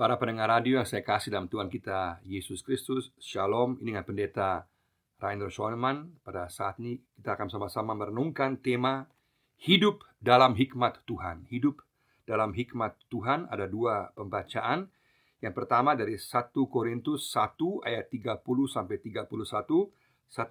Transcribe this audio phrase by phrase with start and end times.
[0.00, 3.76] Para pendengar radio yang saya kasih dalam Tuhan kita Yesus Kristus Shalom.
[3.84, 4.64] Ini dengan pendeta
[5.20, 6.24] Rainer Schoenemann.
[6.24, 9.04] Pada saat ini kita akan sama-sama merenungkan tema
[9.60, 11.44] Hidup dalam hikmat Tuhan.
[11.52, 11.84] Hidup
[12.24, 14.88] dalam hikmat Tuhan Ada dua pembacaan.
[15.44, 18.40] Yang pertama dari 1 Korintus 1 ayat 30
[18.72, 19.28] sampai 31 1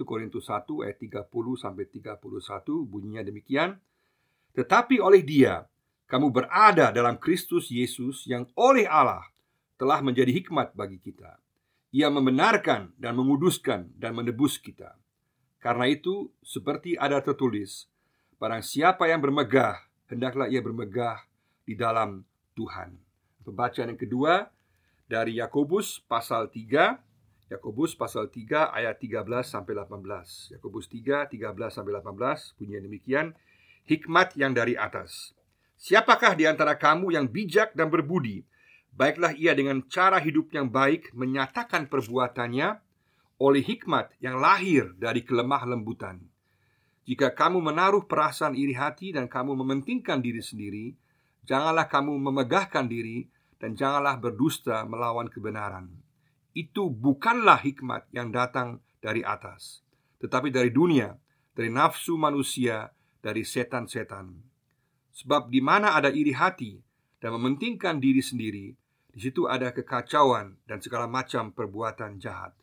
[0.06, 1.26] Korintus 1 ayat 30
[1.58, 2.22] sampai 31
[2.86, 3.82] Bunyinya demikian.
[4.54, 5.66] Tetapi oleh dia
[6.06, 9.26] kamu berada dalam Kristus Yesus yang oleh Allah
[9.80, 11.40] telah menjadi hikmat bagi kita.
[11.96, 15.00] Ia membenarkan dan menguduskan dan menebus kita.
[15.58, 17.88] Karena itu, seperti ada tertulis,
[18.38, 19.80] barang siapa yang bermegah,
[20.12, 21.24] hendaklah ia bermegah
[21.64, 23.00] di dalam Tuhan.
[23.48, 24.52] Pembacaan yang kedua
[25.10, 27.10] dari Yakobus pasal 3
[27.50, 30.54] Yakobus pasal 3 ayat 13 sampai 18.
[30.54, 33.34] Yakobus 3 13 sampai 18 bunyinya demikian,
[33.90, 35.34] hikmat yang dari atas.
[35.82, 38.46] Siapakah di antara kamu yang bijak dan berbudi?
[39.00, 42.84] Baiklah ia dengan cara hidup yang baik menyatakan perbuatannya
[43.40, 46.20] oleh hikmat yang lahir dari kelemah lembutan.
[47.08, 51.00] Jika kamu menaruh perasaan iri hati dan kamu mementingkan diri sendiri,
[51.48, 53.24] janganlah kamu memegahkan diri
[53.56, 55.88] dan janganlah berdusta melawan kebenaran.
[56.52, 59.80] Itu bukanlah hikmat yang datang dari atas,
[60.20, 61.16] tetapi dari dunia,
[61.56, 62.92] dari nafsu manusia,
[63.24, 64.36] dari setan-setan.
[65.16, 66.76] Sebab di mana ada iri hati
[67.24, 68.76] dan mementingkan diri sendiri,
[69.10, 72.54] di situ ada kekacauan dan segala macam perbuatan jahat.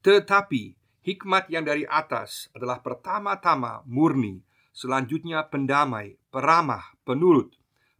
[0.00, 0.62] Tetapi
[1.02, 7.52] hikmat yang dari atas adalah pertama-tama murni, selanjutnya pendamai, peramah, penurut,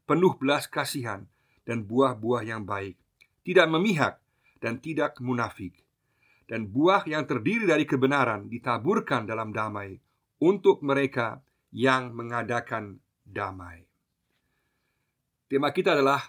[0.06, 1.27] penuh belas kasihan
[1.66, 2.96] dan buah-buah yang baik,
[3.44, 4.14] tidak memihak
[4.62, 5.74] dan tidak munafik.
[6.50, 9.94] Dan buah yang terdiri dari kebenaran ditaburkan dalam damai
[10.42, 11.38] untuk mereka
[11.70, 13.86] yang mengadakan damai.
[15.46, 16.27] Tema kita adalah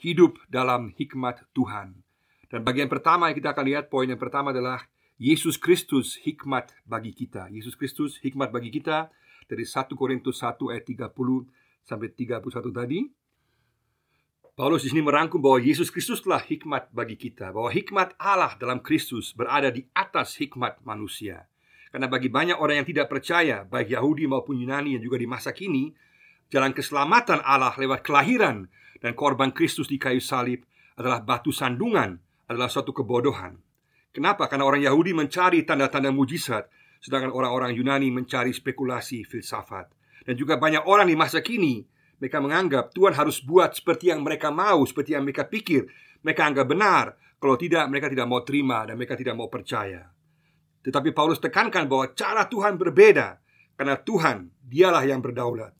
[0.00, 2.00] hidup dalam hikmat Tuhan.
[2.50, 4.88] Dan bagian pertama yang kita akan lihat poin yang pertama adalah
[5.20, 7.52] Yesus Kristus hikmat bagi kita.
[7.52, 9.12] Yesus Kristus hikmat bagi kita
[9.46, 11.14] dari 1 Korintus 1 ayat 30
[11.84, 13.00] sampai 31 tadi.
[14.56, 18.84] Paulus di sini merangkum bahwa Yesus Kristus telah hikmat bagi kita, bahwa hikmat Allah dalam
[18.84, 21.48] Kristus berada di atas hikmat manusia.
[21.88, 25.50] Karena bagi banyak orang yang tidak percaya, baik Yahudi maupun Yunani yang juga di masa
[25.56, 25.96] kini,
[26.50, 28.66] jalan keselamatan Allah lewat kelahiran
[29.00, 30.66] dan korban Kristus di kayu salib
[30.98, 33.56] adalah batu sandungan, adalah suatu kebodohan.
[34.10, 34.50] Kenapa?
[34.50, 36.66] Karena orang Yahudi mencari tanda-tanda mujizat,
[37.00, 39.88] sedangkan orang-orang Yunani mencari spekulasi filsafat.
[40.26, 41.80] Dan juga banyak orang di masa kini
[42.20, 45.88] mereka menganggap Tuhan harus buat seperti yang mereka mau, seperti yang mereka pikir,
[46.20, 47.16] mereka anggap benar.
[47.40, 50.04] Kalau tidak, mereka tidak mau terima dan mereka tidak mau percaya.
[50.84, 53.40] Tetapi Paulus tekankan bahwa cara Tuhan berbeda
[53.80, 55.72] karena Tuhan dialah yang berdaulat.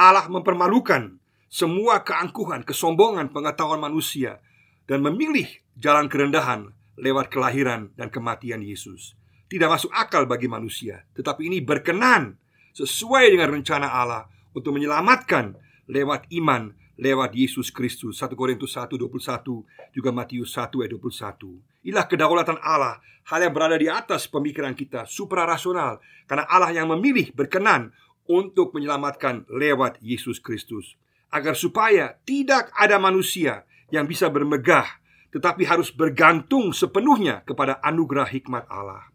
[0.00, 1.20] Allah mempermalukan
[1.52, 4.40] semua keangkuhan, kesombongan pengetahuan manusia
[4.88, 5.44] dan memilih
[5.76, 9.12] jalan kerendahan lewat kelahiran dan kematian Yesus.
[9.52, 12.40] Tidak masuk akal bagi manusia, tetapi ini berkenan
[12.72, 14.24] sesuai dengan rencana Allah
[14.56, 15.52] untuk menyelamatkan
[15.84, 18.24] lewat iman lewat Yesus Kristus.
[18.24, 23.76] 1 Korintus 1 21 juga Matius 1 ayat 21 Inilah kedaulatan Allah Hal yang berada
[23.78, 26.02] di atas pemikiran kita Suprarasional.
[26.26, 27.94] Karena Allah yang memilih berkenan
[28.30, 30.94] Untuk menyelamatkan lewat Yesus Kristus
[31.34, 34.86] agar supaya tidak ada manusia yang bisa bermegah,
[35.34, 39.10] tetapi harus bergantung sepenuhnya kepada anugerah hikmat Allah.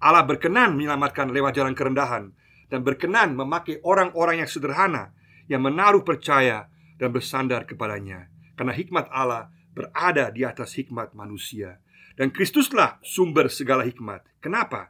[0.00, 2.32] Allah berkenan menyelamatkan lewat jalan kerendahan
[2.72, 5.12] dan berkenan memakai orang-orang yang sederhana
[5.52, 11.76] yang menaruh percaya dan bersandar kepadanya, karena hikmat Allah berada di atas hikmat manusia.
[12.16, 14.24] Dan Kristuslah sumber segala hikmat.
[14.40, 14.88] Kenapa?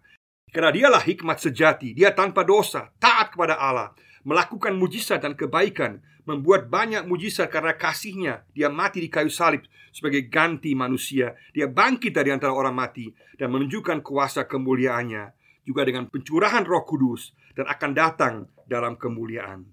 [0.51, 3.93] Karena dialah hikmat sejati, dia tanpa dosa, taat kepada Allah,
[4.23, 8.43] melakukan mujizat dan kebaikan, membuat banyak mujizat karena kasihnya.
[8.51, 9.63] Dia mati di kayu salib
[9.95, 11.39] sebagai ganti manusia.
[11.55, 15.35] Dia bangkit dari antara orang mati dan menunjukkan kuasa kemuliaannya
[15.67, 18.35] juga dengan pencurahan Roh Kudus dan akan datang
[18.67, 19.67] dalam kemuliaan.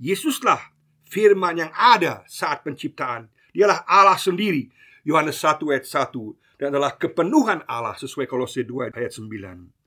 [0.00, 0.60] Yesuslah
[1.08, 3.32] firman yang ada saat penciptaan.
[3.52, 4.68] Dialah Allah sendiri.
[5.08, 9.77] Yohanes 1 ayat 1 dan adalah kepenuhan Allah sesuai Kolose 2 ayat 9.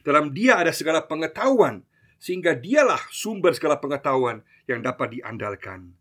[0.00, 1.84] Dalam dia ada segala pengetahuan
[2.20, 5.96] sehingga dialah sumber segala pengetahuan yang dapat diandalkan.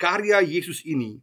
[0.00, 1.20] Karya Yesus ini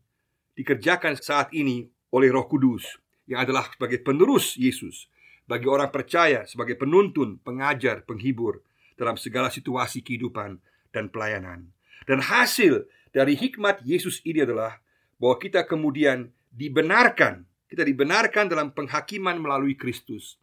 [0.55, 2.85] dikerjakan saat ini oleh Roh Kudus
[3.25, 5.09] yang adalah sebagai penerus Yesus
[5.49, 8.63] bagi orang percaya sebagai penuntun, pengajar, penghibur
[8.95, 10.61] dalam segala situasi kehidupan
[10.93, 11.71] dan pelayanan.
[12.05, 14.79] Dan hasil dari hikmat Yesus ini adalah
[15.19, 20.39] bahwa kita kemudian dibenarkan, kita dibenarkan dalam penghakiman melalui Kristus.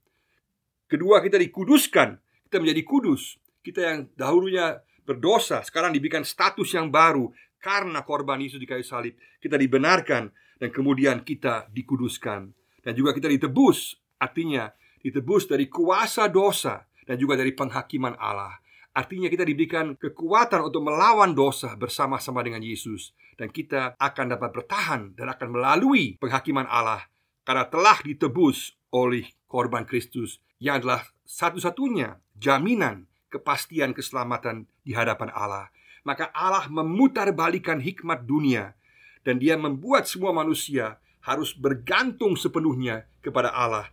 [0.88, 2.16] Kedua, kita dikuduskan,
[2.48, 3.36] kita menjadi kudus.
[3.60, 7.28] Kita yang dahulunya berdosa sekarang diberikan status yang baru.
[7.60, 9.12] Karena korban Yesus di kayu salib
[9.42, 12.48] kita dibenarkan dan kemudian kita dikuduskan.
[12.80, 14.72] Dan juga kita ditebus artinya
[15.04, 18.56] ditebus dari kuasa dosa dan juga dari penghakiman Allah.
[18.96, 23.12] Artinya kita diberikan kekuatan untuk melawan dosa bersama-sama dengan Yesus.
[23.38, 27.06] Dan kita akan dapat bertahan dan akan melalui penghakiman Allah
[27.46, 35.70] Karena telah ditebus oleh korban Kristus Yang adalah satu-satunya jaminan kepastian keselamatan di hadapan Allah
[36.02, 38.74] Maka Allah memutarbalikan hikmat dunia
[39.22, 43.90] Dan dia membuat semua manusia harus bergantung sepenuhnya kepada Allah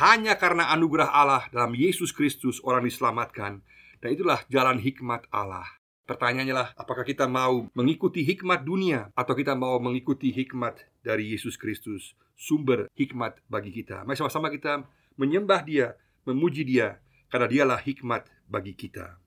[0.00, 3.64] Hanya karena anugerah Allah dalam Yesus Kristus orang diselamatkan
[3.98, 5.66] dan itulah jalan hikmat Allah.
[6.08, 11.60] Pertanyaannya lah, apakah kita mau mengikuti hikmat dunia atau kita mau mengikuti hikmat dari Yesus
[11.60, 14.08] Kristus, sumber hikmat bagi kita.
[14.08, 14.88] Mari sama-sama kita
[15.18, 19.18] menyembah Dia, memuji Dia, karena Dialah hikmat bagi kita.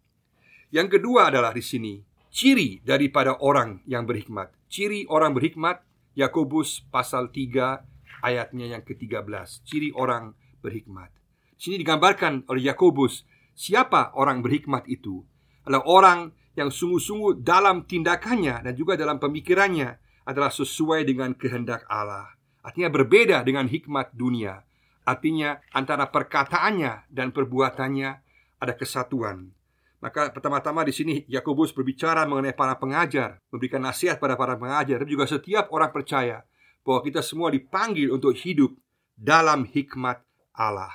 [0.72, 2.00] Yang kedua adalah di sini
[2.32, 4.56] ciri daripada orang yang berhikmat.
[4.72, 5.84] Ciri orang berhikmat
[6.16, 9.68] Yakobus pasal 3 ayatnya yang ke-13.
[9.68, 10.32] Ciri orang
[10.64, 11.12] berhikmat.
[11.60, 13.28] Sini digambarkan oleh Yakobus
[13.62, 15.22] Siapa orang berhikmat itu?
[15.68, 16.20] Adalah orang
[16.56, 22.32] yang sungguh-sungguh dalam tindakannya dan juga dalam pemikirannya adalah sesuai dengan kehendak Allah.
[22.66, 24.66] Artinya berbeda dengan hikmat dunia.
[25.04, 28.10] Artinya antara perkataannya dan perbuatannya
[28.62, 29.50] ada kesatuan.
[30.02, 35.10] Maka pertama-tama di sini Yakobus berbicara mengenai para pengajar, memberikan nasihat pada para pengajar, dan
[35.10, 36.42] juga setiap orang percaya
[36.82, 38.74] bahwa kita semua dipanggil untuk hidup
[39.14, 40.26] dalam hikmat
[40.58, 40.90] Allah.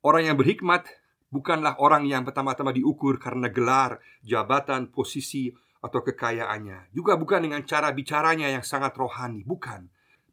[0.00, 0.88] Orang yang berhikmat
[1.28, 6.90] bukanlah orang yang pertama-tama diukur karena gelar, jabatan, posisi, atau kekayaannya.
[6.90, 9.86] Juga bukan dengan cara bicaranya yang sangat rohani, bukan.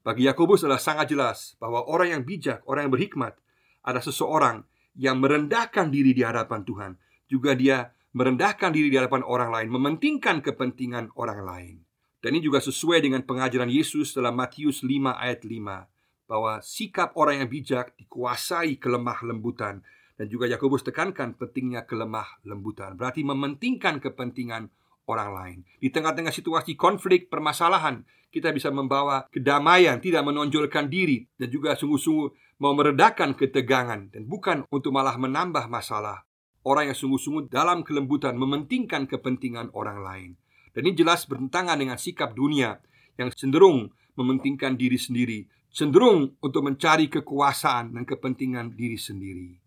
[0.05, 3.41] Bagi Yakobus adalah sangat jelas bahwa orang yang bijak, orang yang berhikmat
[3.81, 4.61] ada seseorang
[4.93, 6.91] yang merendahkan diri di hadapan Tuhan.
[7.25, 11.75] Juga dia merendahkan diri di hadapan orang lain, mementingkan kepentingan orang lain.
[12.21, 17.41] Dan ini juga sesuai dengan pengajaran Yesus dalam Matius 5 ayat 5 bahwa sikap orang
[17.41, 19.81] yang bijak dikuasai kelemah lembutan
[20.17, 24.71] dan juga Yakobus tekankan pentingnya kelemah lembutan Berarti mementingkan kepentingan
[25.05, 28.01] orang lain Di tengah-tengah situasi konflik, permasalahan
[28.35, 34.67] Kita bisa membawa kedamaian, tidak menonjolkan diri Dan juga sungguh-sungguh mau meredakan ketegangan Dan bukan
[34.67, 36.27] untuk malah menambah masalah.
[36.67, 40.31] Orang yang sungguh-sungguh dalam kelembutan mementingkan kepentingan orang lain.
[40.75, 42.75] Dan ini jelas bertentangan dengan sikap dunia
[43.15, 49.59] Yang cenderung mementingkan diri sendiri Cenderung untuk mencari kekuasaan dan kepentingan diri sendiri.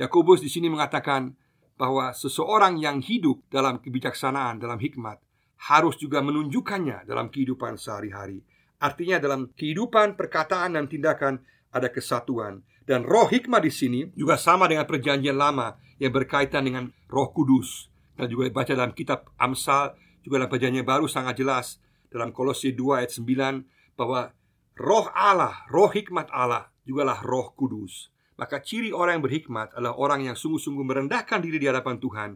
[0.00, 1.36] Yakobus di sini mengatakan
[1.76, 5.20] bahwa seseorang yang hidup dalam kebijaksanaan, dalam hikmat,
[5.58, 8.42] harus juga menunjukkannya dalam kehidupan sehari-hari.
[8.78, 11.42] Artinya dalam kehidupan, perkataan dan tindakan
[11.74, 12.62] ada kesatuan.
[12.86, 17.90] Dan roh hikmat di sini juga sama dengan perjanjian lama yang berkaitan dengan Roh Kudus.
[18.16, 19.92] Dan juga baca dalam kitab Amsal
[20.24, 24.32] juga dalam perjanjian baru sangat jelas dalam Kolose 2 ayat 9 bahwa
[24.78, 28.08] roh Allah, roh hikmat Allah jugalah Roh Kudus.
[28.40, 32.30] Maka ciri orang yang berhikmat adalah orang yang sungguh-sungguh merendahkan diri di hadapan Tuhan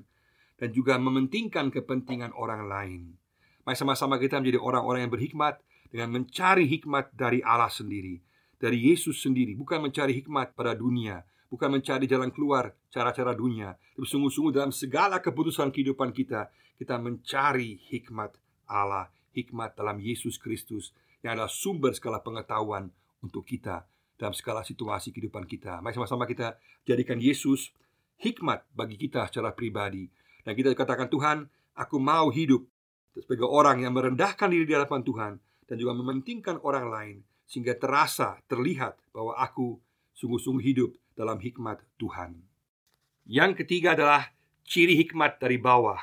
[0.62, 3.18] dan juga mementingkan kepentingan orang lain.
[3.66, 5.58] Mari sama-sama kita menjadi orang-orang yang berhikmat
[5.90, 8.22] dengan mencari hikmat dari Allah sendiri,
[8.62, 14.06] dari Yesus sendiri, bukan mencari hikmat pada dunia, bukan mencari jalan keluar cara-cara dunia, tapi
[14.06, 16.46] sungguh-sungguh dalam segala keputusan kehidupan kita,
[16.78, 18.38] kita mencari hikmat
[18.70, 20.94] Allah, hikmat dalam Yesus Kristus
[21.26, 22.86] yang adalah sumber segala pengetahuan
[23.18, 23.82] untuk kita
[24.14, 25.82] dalam segala situasi kehidupan kita.
[25.82, 26.54] Mari sama-sama kita
[26.86, 27.74] jadikan Yesus
[28.22, 30.06] hikmat bagi kita secara pribadi.
[30.42, 31.46] Dan kita katakan Tuhan,
[31.78, 32.66] aku mau hidup
[33.14, 35.32] sebagai orang yang merendahkan diri di hadapan Tuhan
[35.68, 39.76] dan juga mementingkan orang lain sehingga terasa, terlihat bahwa aku
[40.16, 42.40] sungguh-sungguh hidup dalam hikmat Tuhan.
[43.28, 44.32] Yang ketiga adalah
[44.64, 46.00] ciri hikmat dari bawah,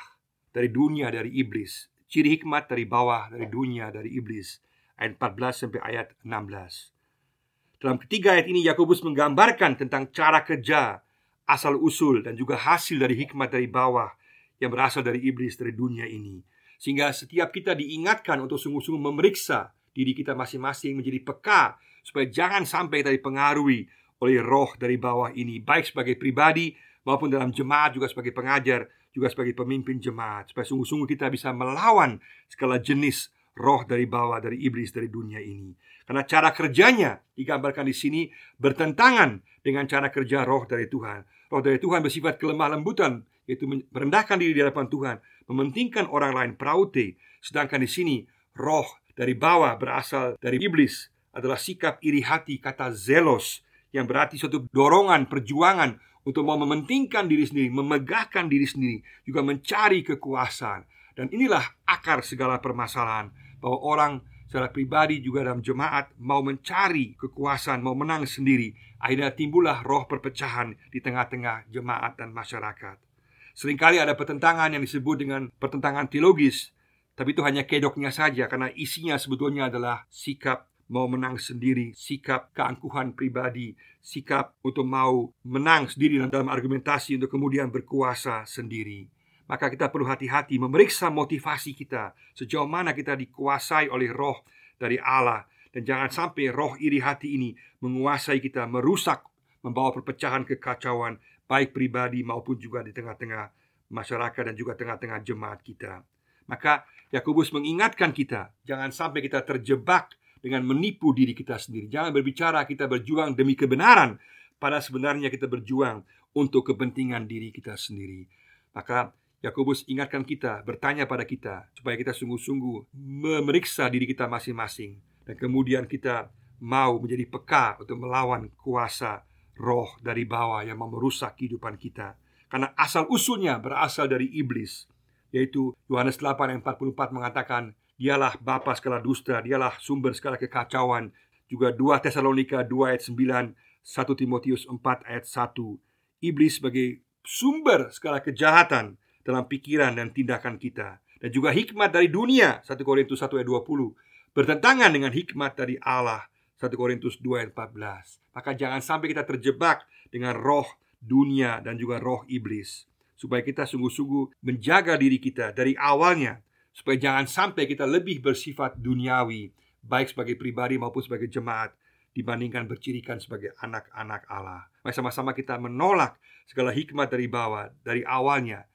[0.54, 1.90] dari dunia, dari iblis.
[2.10, 4.62] Ciri hikmat dari bawah, dari dunia, dari iblis.
[4.94, 7.80] Ayat 14 sampai ayat 16.
[7.80, 11.00] Dalam ketiga ayat ini Yakobus menggambarkan tentang cara kerja
[11.48, 14.12] asal usul dan juga hasil dari hikmat dari bawah
[14.60, 16.38] yang berasal dari iblis dari dunia ini.
[16.76, 23.02] Sehingga setiap kita diingatkan untuk sungguh-sungguh memeriksa diri kita masing-masing menjadi peka supaya jangan sampai
[23.02, 23.88] kita dipengaruhi
[24.20, 26.72] oleh roh dari bawah ini baik sebagai pribadi
[27.04, 32.20] maupun dalam jemaat juga sebagai pengajar juga sebagai pemimpin jemaat supaya sungguh-sungguh kita bisa melawan
[32.46, 35.74] segala jenis roh dari bawah dari iblis dari dunia ini.
[36.06, 38.22] Karena cara kerjanya digambarkan di sini
[38.58, 41.50] bertentangan dengan cara kerja roh dari Tuhan.
[41.50, 45.16] Roh dari Tuhan bersifat kelemah lembutan, yaitu merendahkan diri di hadapan Tuhan,
[45.50, 47.18] mementingkan orang lain, praute.
[47.42, 48.16] Sedangkan di sini
[48.54, 48.86] roh
[49.18, 55.26] dari bawah berasal dari iblis adalah sikap iri hati kata zelos yang berarti suatu dorongan
[55.26, 60.86] perjuangan untuk mau mementingkan diri sendiri, memegahkan diri sendiri, juga mencari kekuasaan.
[61.18, 64.12] Dan inilah akar segala permasalahan bahwa orang
[64.46, 68.70] secara pribadi juga dalam jemaat mau mencari kekuasaan, mau menang sendiri.
[69.02, 73.09] Akhirnya timbullah roh perpecahan di tengah-tengah jemaat dan masyarakat.
[73.54, 76.70] Seringkali ada pertentangan yang disebut dengan pertentangan teologis,
[77.18, 83.14] tapi itu hanya kedoknya saja karena isinya sebetulnya adalah sikap mau menang sendiri, sikap keangkuhan
[83.14, 89.06] pribadi, sikap untuk mau menang sendiri dalam argumentasi untuk kemudian berkuasa sendiri.
[89.46, 94.46] Maka kita perlu hati-hati memeriksa motivasi kita sejauh mana kita dikuasai oleh roh
[94.78, 99.26] dari Allah dan jangan sampai roh iri hati ini menguasai kita, merusak,
[99.62, 101.18] membawa perpecahan kekacauan
[101.50, 103.50] baik pribadi maupun juga di tengah-tengah
[103.90, 106.06] masyarakat dan juga tengah-tengah jemaat kita.
[106.46, 111.90] Maka Yakobus mengingatkan kita, jangan sampai kita terjebak dengan menipu diri kita sendiri.
[111.90, 114.14] Jangan berbicara kita berjuang demi kebenaran,
[114.62, 118.28] pada sebenarnya kita berjuang untuk kepentingan diri kita sendiri.
[118.76, 125.34] Maka Yakobus ingatkan kita, bertanya pada kita supaya kita sungguh-sungguh memeriksa diri kita masing-masing dan
[125.34, 126.28] kemudian kita
[126.60, 129.24] mau menjadi peka untuk melawan kuasa
[129.60, 132.16] roh dari bawah yang mau merusak kehidupan kita.
[132.48, 134.90] Karena asal usulnya berasal dari iblis
[135.30, 141.12] Yaitu Yohanes 8 ayat 44 mengatakan Dialah bapa segala dusta, dialah sumber segala kekacauan.
[141.44, 143.52] Juga 2 Tesalonika 2 ayat 9
[143.84, 151.04] 1 Timotius 4 ayat 1 Iblis sebagai sumber segala kejahatan dalam pikiran dan tindakan kita.
[151.20, 156.24] Dan juga hikmat dari dunia 1 Korintus 1 ayat 20 Bertentangan dengan hikmat dari Allah
[156.60, 160.68] 1 Korintus 2 ayat 14 Maka jangan sampai kita terjebak dengan roh
[161.00, 162.84] dunia dan juga roh iblis.
[163.16, 166.44] Supaya kita sungguh-sungguh menjaga diri kita dari awalnya.
[166.76, 169.50] Supaya jangan sampai kita lebih bersifat duniawi.
[169.80, 171.72] Baik sebagai pribadi maupun sebagai jemaat.
[172.12, 174.68] Dibandingkan bercirikan sebagai anak-anak Allah.
[174.84, 178.68] Mari sama-sama kita menolak segala hikmat dari bawah Dari awalnya.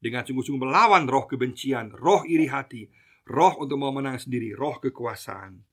[0.00, 2.88] Dengan sungguh-sungguh melawan roh kebencian Roh iri hati.
[3.28, 5.69] Roh untuk mau menang sendiri Roh kekuasaan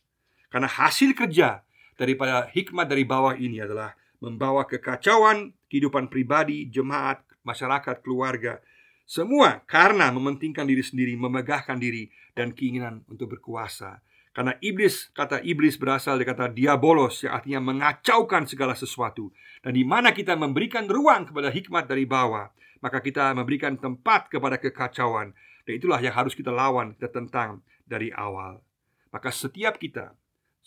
[0.47, 1.63] karena hasil kerja
[1.99, 8.63] daripada hikmat dari bawah ini adalah membawa kekacauan kehidupan pribadi, jemaat, masyarakat, keluarga.
[9.07, 14.03] Semua karena mementingkan diri sendiri, memegahkan diri dan keinginan untuk berkuasa.
[14.35, 19.33] Karena iblis, kata iblis berasal dari kata diabolos yang artinya mengacaukan segala sesuatu.
[19.65, 22.45] Dan di mana kita memberikan ruang kepada hikmat dari bawah,
[22.77, 25.33] maka kita memberikan tempat kepada kekacauan.
[25.65, 28.61] Dan itulah yang harus kita lawan, kita tentang dari awal.
[29.09, 30.13] Maka setiap kita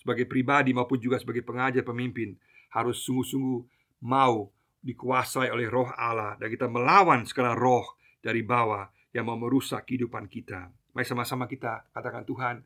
[0.01, 2.33] sebagai pribadi maupun juga sebagai pengajar pemimpin
[2.73, 3.61] harus sungguh-sungguh
[4.01, 4.49] mau
[4.81, 7.85] dikuasai oleh roh Allah dan kita melawan segala roh
[8.25, 10.73] dari bawah yang mau merusak kehidupan kita.
[10.97, 12.65] Mari sama-sama kita katakan Tuhan,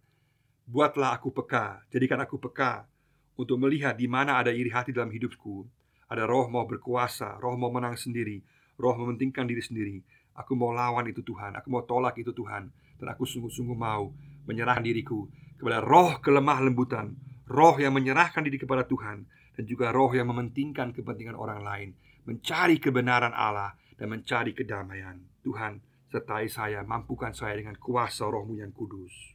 [0.70, 2.86] buatlah aku peka, jadikan aku peka
[3.34, 5.66] untuk melihat di mana ada iri hati dalam hidupku.
[6.06, 8.38] Ada roh mau berkuasa, roh mau menang sendiri,
[8.78, 9.96] roh mementingkan diri sendiri.
[10.38, 14.14] Aku mau lawan itu Tuhan, aku mau tolak itu Tuhan, dan aku sungguh-sungguh mau
[14.46, 15.26] menyerahkan diriku
[15.58, 17.14] kepada roh kelemah lembutan,
[17.48, 21.88] roh yang menyerahkan diri kepada Tuhan, dan juga roh yang mementingkan kepentingan orang lain,
[22.26, 25.20] mencari kebenaran Allah dan mencari kedamaian.
[25.44, 25.78] Tuhan,
[26.10, 29.34] sertai saya, mampukan saya dengan kuasa rohmu yang kudus.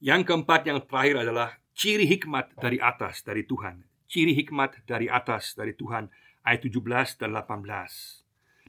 [0.00, 3.84] Yang keempat yang terakhir adalah ciri hikmat dari atas dari Tuhan.
[4.06, 6.08] Ciri hikmat dari atas dari Tuhan
[6.46, 7.64] ayat 17 dan 18.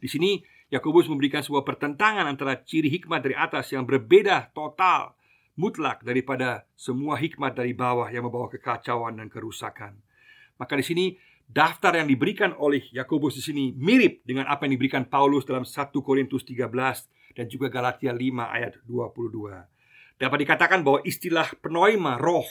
[0.01, 5.15] Di sini Yakobus memberikan sebuah pertentangan antara ciri hikmat dari atas yang berbeda total
[5.57, 9.97] mutlak daripada semua hikmat dari bawah yang membawa kekacauan dan kerusakan.
[10.61, 11.05] Maka di sini
[11.49, 15.73] daftar yang diberikan oleh Yakobus di sini mirip dengan apa yang diberikan Paulus dalam 1
[16.05, 16.69] Korintus 13
[17.33, 20.21] dan juga Galatia 5 ayat 22.
[20.21, 22.45] Dapat dikatakan bahwa istilah penoima roh,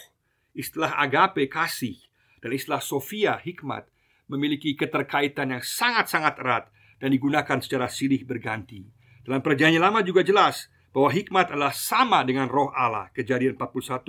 [0.54, 1.98] istilah agape kasih,
[2.38, 3.90] dan istilah sofia hikmat
[4.30, 6.64] memiliki keterkaitan yang sangat-sangat erat
[7.02, 8.86] dan digunakan secara silih berganti.
[9.26, 13.12] Dalam perjanjian lama juga jelas bahwa hikmat adalah sama dengan roh Allah.
[13.12, 14.00] Kejadian 41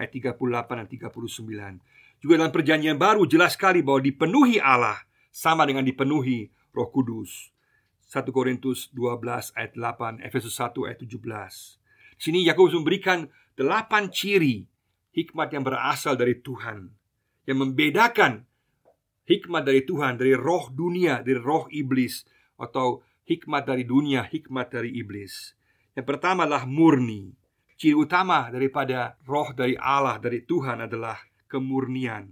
[0.00, 0.40] ayat 38
[0.72, 2.24] dan 39.
[2.24, 4.96] Juga dalam perjanjian baru jelas sekali bahwa dipenuhi Allah
[5.28, 7.52] sama dengan dipenuhi Roh Kudus.
[8.08, 11.20] 1 Korintus 12 ayat 8, Efesus 1 ayat 17.
[12.16, 14.64] Di sini Yakobus memberikan delapan ciri
[15.12, 16.88] hikmat yang berasal dari Tuhan
[17.44, 18.48] yang membedakan
[19.28, 22.24] hikmat dari Tuhan dari roh dunia, dari roh iblis
[22.56, 25.59] atau hikmat dari dunia, hikmat dari iblis.
[26.00, 27.28] Yang pertama adalah murni.
[27.76, 32.24] Ciri utama daripada roh dari Allah, dari Tuhan adalah kemurnian.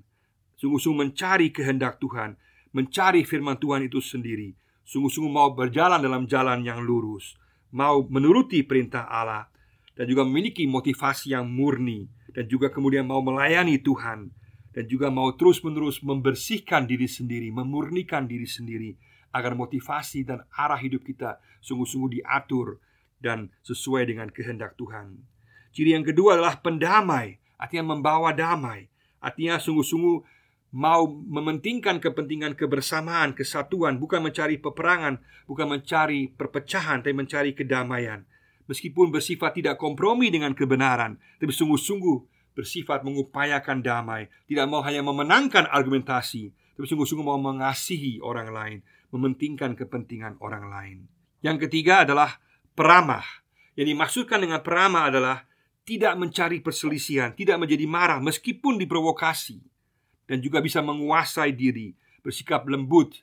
[0.56, 2.32] Sungguh-sungguh mencari kehendak Tuhan,
[2.72, 4.56] mencari firman Tuhan itu sendiri.
[4.88, 7.37] Sungguh-sungguh mau berjalan dalam jalan yang lurus,
[7.76, 9.52] mau menuruti perintah Allah,
[9.92, 14.32] dan juga memiliki motivasi yang murni, dan juga kemudian mau melayani Tuhan,
[14.72, 18.96] dan juga mau terus-menerus membersihkan diri sendiri, memurnikan diri sendiri,
[19.37, 22.80] agar motivasi dan arah hidup kita sungguh-sungguh diatur
[23.18, 25.18] dan sesuai dengan kehendak Tuhan.
[25.75, 28.90] Ciri yang kedua adalah pendamai, artinya membawa damai.
[29.18, 30.38] Artinya sungguh-sungguh
[30.75, 38.25] mau mementingkan kepentingan kebersamaan, kesatuan, bukan mencari peperangan, bukan mencari perpecahan, tapi mencari kedamaian.
[38.68, 42.16] Meskipun bersifat tidak kompromi dengan kebenaran, tapi sungguh-sungguh
[42.52, 49.72] bersifat mengupayakan damai, tidak mau hanya memenangkan argumentasi, tapi sungguh-sungguh mau mengasihi orang lain, mementingkan
[49.72, 50.98] kepentingan orang lain.
[51.40, 52.42] Yang ketiga adalah
[52.78, 53.26] peramah.
[53.75, 55.42] Yang dimaksudkan dengan peramah adalah
[55.82, 59.58] tidak mencari perselisihan, tidak menjadi marah meskipun diprovokasi
[60.30, 61.90] dan juga bisa menguasai diri,
[62.23, 63.18] bersikap lembut.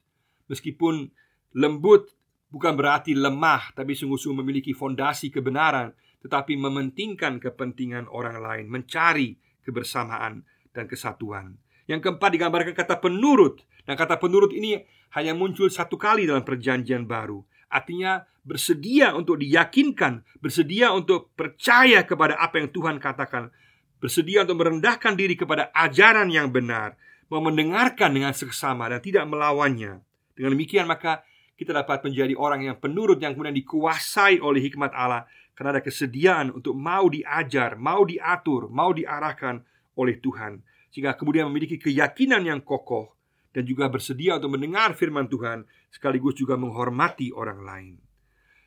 [0.52, 1.08] Meskipun
[1.56, 2.12] lembut
[2.50, 5.94] bukan berarti lemah, tapi sungguh-sungguh memiliki fondasi kebenaran,
[6.26, 10.42] tetapi mementingkan kepentingan orang lain, mencari kebersamaan
[10.74, 11.54] dan kesatuan.
[11.86, 14.82] Yang keempat digambarkan kata penurut, dan kata penurut ini
[15.14, 17.46] hanya muncul satu kali dalam Perjanjian Baru.
[17.70, 23.50] Artinya bersedia untuk diyakinkan, bersedia untuk percaya kepada apa yang Tuhan katakan,
[23.98, 26.94] bersedia untuk merendahkan diri kepada ajaran yang benar,
[27.34, 30.06] mau mendengarkan dengan seksama dan tidak melawannya.
[30.38, 35.26] Dengan demikian maka kita dapat menjadi orang yang penurut yang kemudian dikuasai oleh hikmat Allah
[35.56, 39.64] karena ada kesediaan untuk mau diajar, mau diatur, mau diarahkan
[39.96, 40.60] oleh Tuhan
[40.92, 43.15] Sehingga kemudian memiliki keyakinan yang kokoh
[43.56, 47.94] Dan juga bersedia untuk mendengar firman Tuhan Sekaligus juga menghormati orang lain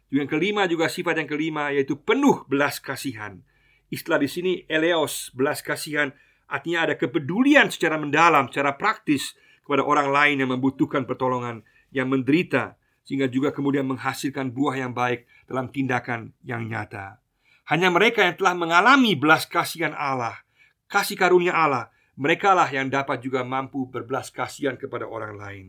[0.09, 3.45] Yang kelima juga sifat yang kelima yaitu penuh belas kasihan
[3.93, 6.17] Istilah di sini eleos, belas kasihan
[6.49, 11.61] Artinya ada kepedulian secara mendalam, secara praktis Kepada orang lain yang membutuhkan pertolongan
[11.93, 12.65] Yang menderita
[13.09, 17.25] sehingga juga kemudian menghasilkan buah yang baik dalam tindakan yang nyata.
[17.73, 20.45] Hanya mereka yang telah mengalami belas kasihan Allah,
[20.93, 25.67] kasih karunia Allah, mereka lah yang dapat juga mampu berbelas kasihan kepada orang lain.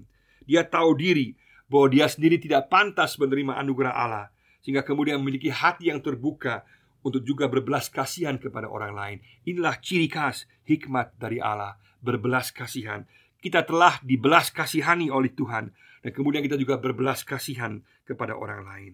[0.49, 1.37] Dia tahu diri
[1.69, 4.33] bahwa dia sendiri tidak pantas menerima anugerah Allah,
[4.65, 6.65] sehingga kemudian memiliki hati yang terbuka
[7.05, 9.17] untuk juga berbelas kasihan kepada orang lain.
[9.45, 13.05] Inilah ciri khas hikmat dari Allah, berbelas kasihan.
[13.39, 15.71] Kita telah dibelas kasihani oleh Tuhan
[16.01, 18.93] dan kemudian kita juga berbelas kasihan kepada orang lain.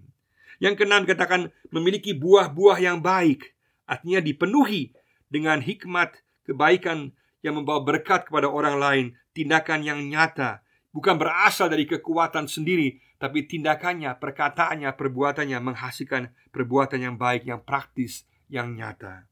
[0.59, 3.55] Yang keenam katakan memiliki buah-buah yang baik,
[3.87, 4.91] artinya dipenuhi
[5.31, 9.05] dengan hikmat kebaikan yang membawa berkat kepada orang lain,
[9.37, 17.15] tindakan yang nyata, bukan berasal dari kekuatan sendiri, tapi tindakannya, perkataannya, perbuatannya menghasilkan perbuatan yang
[17.21, 19.29] baik, yang praktis, yang nyata.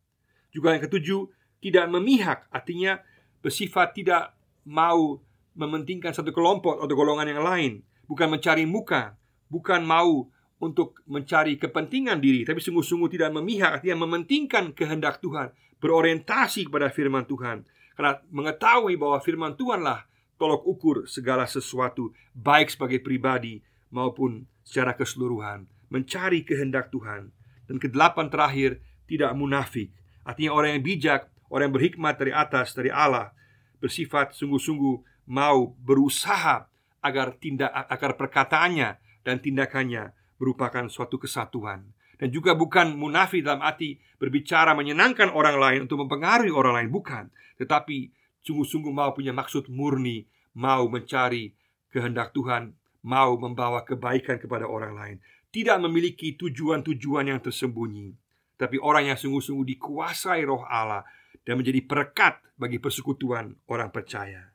[0.54, 1.26] Juga yang ketujuh,
[1.58, 3.02] tidak memihak, artinya
[3.42, 4.38] bersifat tidak
[4.70, 5.18] mau
[5.58, 7.72] mementingkan satu kelompok atau golongan yang lain,
[8.06, 9.18] bukan mencari muka,
[9.50, 10.30] bukan mau
[10.62, 15.52] untuk mencari kepentingan diri, tapi sungguh-sungguh tidak memihak, artinya mementingkan kehendak Tuhan,
[15.84, 20.06] berorientasi kepada firman Tuhan, karena mengetahui bahwa firman Tuhanlah
[20.42, 23.62] tolok ukur segala sesuatu, baik sebagai pribadi
[23.94, 27.30] maupun secara keseluruhan, mencari kehendak Tuhan.
[27.64, 29.94] Dan kedelapan terakhir, tidak munafik,
[30.28, 33.32] artinya orang yang bijak, orang yang berhikmat dari atas, dari Allah,
[33.80, 36.68] bersifat sungguh-sungguh mau berusaha
[37.04, 41.92] agar tindak agar perkataannya dan tindakannya merupakan suatu kesatuan
[42.24, 47.28] dan juga bukan munafik dalam arti berbicara menyenangkan orang lain untuk mempengaruhi orang lain bukan.
[47.60, 50.24] Tetapi sungguh-sungguh mau punya maksud murni
[50.56, 51.52] mau mencari
[51.92, 52.72] kehendak Tuhan
[53.04, 55.18] mau membawa kebaikan kepada orang lain.
[55.52, 58.16] Tidak memiliki tujuan-tujuan yang tersembunyi.
[58.56, 61.04] Tapi orang yang sungguh-sungguh dikuasai roh Allah
[61.44, 64.48] dan menjadi perekat bagi persekutuan orang percaya.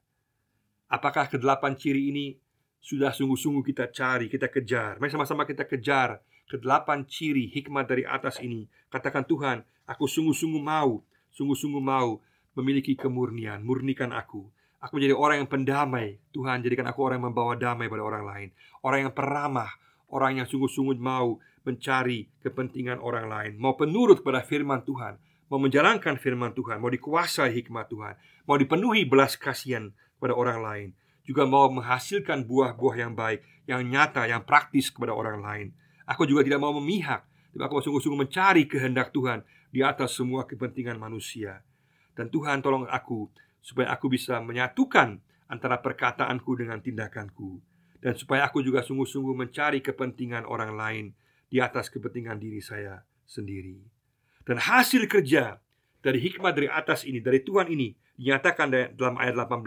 [0.88, 2.32] Apakah kedelapan ciri ini
[2.80, 4.96] sudah sungguh-sungguh kita cari, kita kejar?
[4.96, 6.16] Mari sama-sama kita kejar
[6.48, 8.64] kedelapan ciri hikmat dari atas ini.
[8.88, 11.04] Katakan Tuhan, aku sungguh-sungguh mau,
[11.36, 12.18] sungguh-sungguh mau
[12.56, 14.48] memiliki kemurnian, murnikan aku.
[14.80, 16.18] Aku menjadi orang yang pendamai.
[16.32, 18.48] Tuhan, jadikan aku orang yang membawa damai pada orang lain.
[18.80, 19.70] Orang yang peramah,
[20.08, 25.20] orang yang sungguh-sungguh mau mencari kepentingan orang lain, mau penurut pada firman Tuhan,
[25.52, 28.14] mau menjalankan firman Tuhan, mau dikuasai hikmat Tuhan,
[28.48, 30.88] mau dipenuhi belas kasihan kepada orang lain,
[31.28, 35.68] juga mau menghasilkan buah-buah yang baik, yang nyata, yang praktis kepada orang lain.
[36.08, 40.96] Aku juga tidak mau memihak, tapi aku sungguh-sungguh mencari kehendak Tuhan di atas semua kepentingan
[40.96, 41.60] manusia.
[42.16, 43.28] Dan Tuhan tolong aku
[43.60, 45.20] supaya aku bisa menyatukan
[45.52, 47.60] antara perkataanku dengan tindakanku
[48.00, 51.06] dan supaya aku juga sungguh-sungguh mencari kepentingan orang lain
[51.48, 53.78] di atas kepentingan diri saya sendiri.
[54.48, 55.60] Dan hasil kerja
[56.00, 59.60] dari hikmat dari atas ini, dari Tuhan ini dinyatakan dalam ayat 18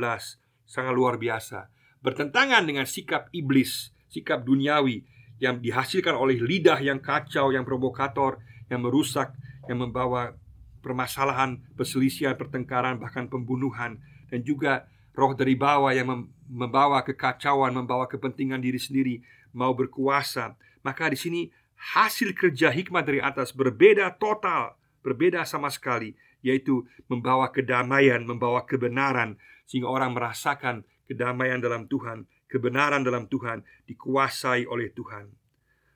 [0.66, 1.70] sangat luar biasa
[2.02, 5.06] Bertentangan dengan sikap iblis, sikap duniawi
[5.42, 8.38] Yang dihasilkan oleh lidah yang kacau, yang provokator
[8.70, 9.30] Yang merusak,
[9.68, 10.38] yang membawa
[10.80, 14.00] permasalahan, perselisihan, pertengkaran, bahkan pembunuhan.
[14.32, 19.16] Dan juga roh dari bawah yang membawa kekacauan, membawa kepentingan diri sendiri
[19.52, 20.56] Mau berkuasa.
[20.80, 21.42] Maka di sini
[21.76, 29.36] hasil kerja hikmat dari atas berbeda total, berbeda sama sekali, yaitu membawa kedamaian, membawa kebenaran
[29.68, 35.32] sehingga orang merasakan kedamaian dalam Tuhan, kebenaran dalam Tuhan, dikuasai oleh Tuhan.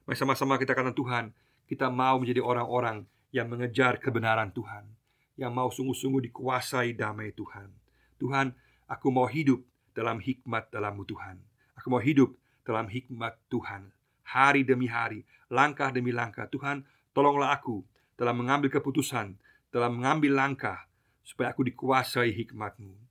[0.08, 1.26] Mari sama-sama kita katakan Tuhan,
[1.68, 3.04] kita mau menjadi orang-orang
[3.36, 4.88] yang mengejar kebenaran Tuhan,
[5.36, 7.68] yang mau sungguh-sungguh dikuasai damai Tuhan.
[8.16, 8.56] Tuhan,
[8.88, 9.60] aku mau hidup
[9.92, 11.44] dalam hikmat dalammu Tuhan.
[11.76, 12.32] Aku mau hidup
[12.64, 13.92] dalam hikmat Tuhan.
[14.24, 16.48] Hari demi hari, langkah demi langkah.
[16.48, 17.84] Tuhan, tolonglah aku
[18.16, 19.36] dalam mengambil keputusan,
[19.76, 20.88] dalam mengambil langkah,
[21.22, 23.05] supaya aku dikuasai hikmatmu.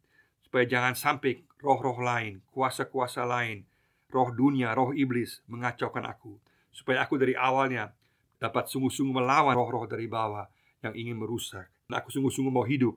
[0.55, 3.67] Supaya jangan sampai roh-roh lain, kuasa-kuasa lain,
[4.07, 6.39] roh dunia, roh iblis mengacaukan aku.
[6.71, 7.91] Supaya aku dari awalnya
[8.39, 10.47] dapat sungguh-sungguh melawan roh-roh dari bawah
[10.79, 11.67] yang ingin merusak.
[11.91, 12.95] Dan aku sungguh-sungguh mau hidup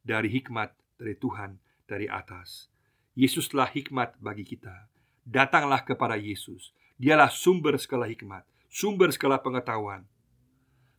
[0.00, 2.72] dari hikmat dari Tuhan dari atas.
[3.12, 4.88] Yesuslah hikmat bagi kita.
[5.20, 6.72] Datanglah kepada Yesus.
[6.96, 10.08] Dialah sumber segala hikmat, sumber segala pengetahuan.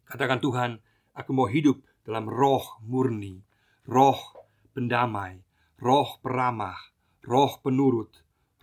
[0.06, 0.78] Katakan Tuhan,
[1.18, 3.42] aku mau hidup dalam roh murni,
[3.90, 4.46] roh
[4.78, 5.47] pendamai,
[5.78, 6.74] roh peramah,
[7.22, 8.10] roh penurut,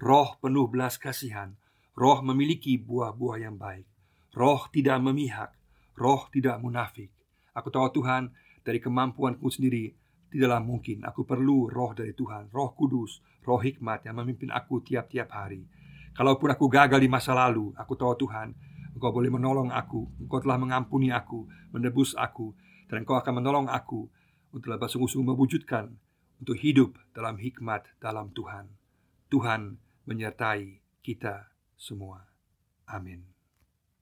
[0.03, 1.55] roh penuh belas kasihan,
[1.95, 3.87] roh memiliki buah-buah yang baik,
[4.35, 5.55] roh tidak memihak,
[5.95, 7.15] roh tidak munafik.
[7.55, 8.35] Aku tahu Tuhan,
[8.67, 9.95] dari kemampuanku sendiri
[10.27, 11.07] tidaklah mungkin.
[11.07, 15.63] Aku perlu roh dari Tuhan, roh kudus, roh hikmat yang memimpin aku tiap-tiap hari.
[16.19, 18.51] Kalaupun aku gagal di masa lalu, aku tahu Tuhan,
[18.91, 20.11] Engkau boleh menolong aku.
[20.19, 22.59] Engkau telah mengampuni aku, menebus aku,
[22.91, 24.11] dan Engkau akan menolong aku
[24.51, 25.95] untuk sungguh-sungguh mewujudkan
[26.41, 28.71] untuk hidup dalam hikmat dalam Tuhan.
[29.29, 32.25] Tuhan menyertai kita semua.
[32.87, 33.34] Amin.